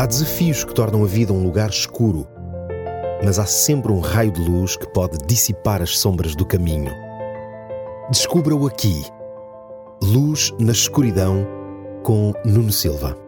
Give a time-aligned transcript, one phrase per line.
[0.00, 2.24] Há desafios que tornam a vida um lugar escuro,
[3.24, 6.92] mas há sempre um raio de luz que pode dissipar as sombras do caminho.
[8.08, 9.02] Descubra-o aqui.
[10.00, 11.44] Luz na escuridão
[12.04, 13.18] com Nuno Silva.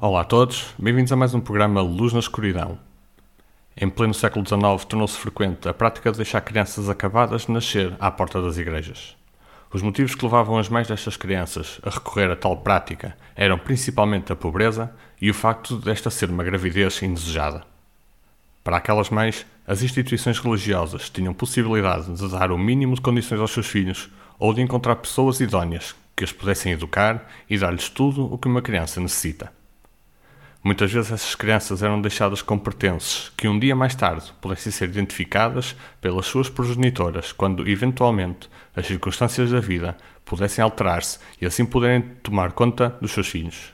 [0.00, 2.78] Olá a todos, bem-vindos a mais um programa Luz na Escuridão.
[3.76, 8.40] Em pleno século XIX tornou-se frequente a prática de deixar crianças acabadas nascer à porta
[8.40, 9.16] das igrejas.
[9.72, 14.32] Os motivos que levavam as mães destas crianças a recorrer a tal prática eram principalmente
[14.32, 17.64] a pobreza e o facto desta ser uma gravidez indesejada.
[18.62, 23.50] Para aquelas mães, as instituições religiosas tinham possibilidade de dar o mínimo de condições aos
[23.50, 24.08] seus filhos
[24.38, 28.62] ou de encontrar pessoas idóneas que as pudessem educar e dar-lhes tudo o que uma
[28.62, 29.52] criança necessita.
[30.66, 34.88] Muitas vezes essas crianças eram deixadas com pertences que um dia mais tarde pudessem ser
[34.88, 42.02] identificadas pelas suas progenitoras quando, eventualmente, as circunstâncias da vida pudessem alterar-se e assim poderem
[42.20, 43.72] tomar conta dos seus filhos.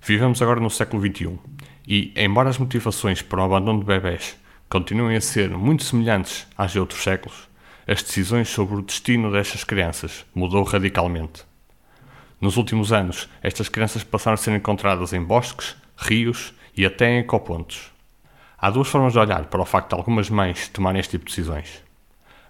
[0.00, 1.38] Vivemos agora no século XXI
[1.86, 4.38] e, embora as motivações para o abandono de bebés
[4.70, 7.46] continuem a ser muito semelhantes às de outros séculos,
[7.86, 11.51] as decisões sobre o destino destas crianças mudou radicalmente.
[12.42, 17.20] Nos últimos anos, estas crianças passaram a ser encontradas em bosques, rios e até em
[17.20, 17.92] ecopontos.
[18.58, 21.30] Há duas formas de olhar para o facto de algumas mães tomarem este tipo de
[21.30, 21.84] decisões.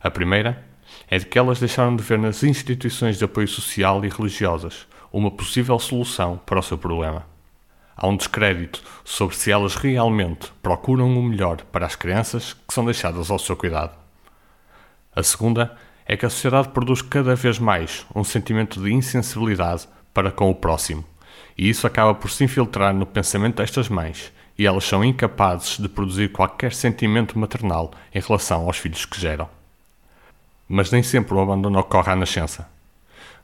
[0.02, 0.64] A primeira
[1.10, 5.30] é de que elas deixaram de ver nas instituições de apoio social e religiosas uma
[5.30, 7.26] possível solução para o seu problema.
[7.94, 12.86] Há um descrédito sobre se elas realmente procuram o melhor para as crianças que são
[12.86, 13.94] deixadas ao seu cuidado.
[15.14, 20.30] A segunda é que a sociedade produz cada vez mais um sentimento de insensibilidade para
[20.30, 21.04] com o próximo,
[21.56, 25.88] e isso acaba por se infiltrar no pensamento destas mães, e elas são incapazes de
[25.88, 29.48] produzir qualquer sentimento maternal em relação aos filhos que geram.
[30.68, 32.68] Mas nem sempre o abandono ocorre à nascença.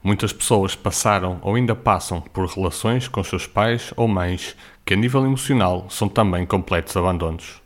[0.02, 4.96] Muitas pessoas passaram ou ainda passam por relações com seus pais ou mães que, a
[4.96, 7.60] nível emocional, são também completos abandonos.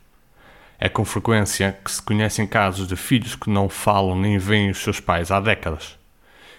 [0.85, 4.79] É com frequência que se conhecem casos de filhos que não falam nem veem os
[4.79, 5.97] seus pais há décadas.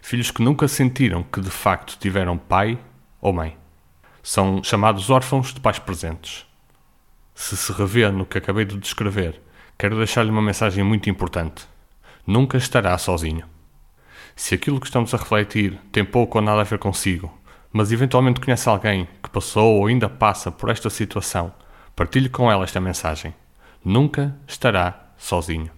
[0.01, 2.79] Filhos que nunca sentiram que de facto tiveram pai
[3.21, 3.55] ou mãe.
[4.23, 6.47] São chamados órfãos de pais presentes.
[7.35, 9.43] Se se revê no que acabei de descrever,
[9.77, 11.67] quero deixar-lhe uma mensagem muito importante.
[12.27, 13.45] Nunca estará sozinho.
[14.35, 17.31] Se aquilo que estamos a refletir tem pouco ou nada a ver consigo,
[17.71, 21.53] mas eventualmente conhece alguém que passou ou ainda passa por esta situação,
[21.95, 23.35] partilhe com ela esta mensagem
[23.85, 25.71] nunca estará sozinho.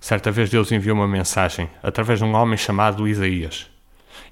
[0.00, 3.70] Certa vez Deus enviou uma mensagem através de um homem chamado Isaías.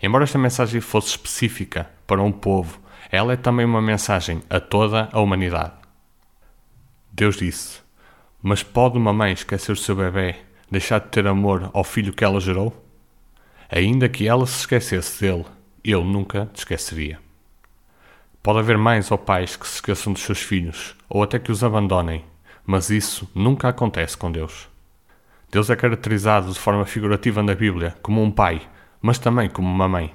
[0.03, 5.09] Embora esta mensagem fosse específica para um povo, ela é também uma mensagem a toda
[5.13, 5.75] a humanidade.
[7.13, 7.81] Deus disse:
[8.43, 10.37] Mas pode uma mãe esquecer o seu bebê,
[10.71, 12.85] deixar de ter amor ao filho que ela gerou?
[13.71, 15.45] Ainda que ela se esquecesse dele,
[15.85, 17.19] eu nunca te esqueceria.
[18.43, 21.63] Pode haver mães ou pais que se esqueçam dos seus filhos, ou até que os
[21.63, 22.25] abandonem,
[22.69, 24.69] mas isso nunca acontece com Deus.
[25.51, 28.61] Deus é caracterizado de forma figurativa na Bíblia como um pai,
[29.01, 30.15] mas também como uma mãe.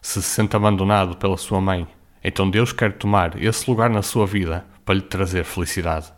[0.00, 1.86] Se se sente abandonado pela sua mãe,
[2.24, 6.10] então Deus quer tomar esse lugar na sua vida para lhe trazer felicidade.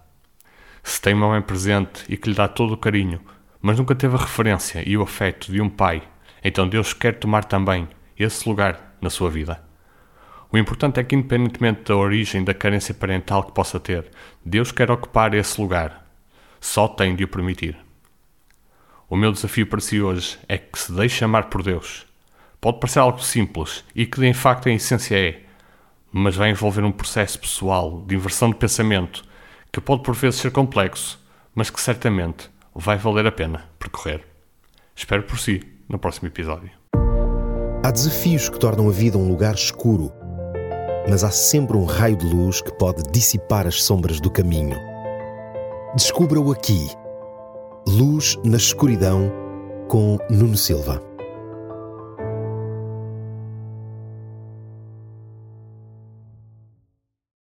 [0.85, 3.21] Se tem uma mãe presente e que lhe dá todo o carinho,
[3.61, 6.01] mas nunca teve a referência e o afeto de um pai,
[6.45, 9.70] então Deus quer tomar também esse lugar na sua vida.
[10.53, 14.11] O importante é que, independentemente da origem da carência parental que possa ter,
[14.45, 16.05] Deus quer ocupar esse lugar.
[16.61, 17.79] Só tem de o permitir.
[19.09, 22.05] O meu desafio para si hoje é que se deixe amar por Deus.
[22.61, 25.43] Pode parecer algo simples e que, de facto, a essência é,
[26.13, 29.25] mas vai envolver um processo pessoal de inversão de pensamento
[29.73, 31.19] que pode por vezes ser complexo,
[31.55, 34.27] mas que certamente vai valer a pena percorrer.
[34.97, 36.71] Espero por si no próximo episódio.
[37.83, 40.13] Há desafios que tornam a vida um lugar escuro
[41.11, 44.77] mas há sempre um raio de luz que pode dissipar as sombras do caminho.
[45.93, 46.89] Descubra-o aqui.
[47.85, 49.29] Luz na escuridão
[49.89, 51.10] com Nuno Silva.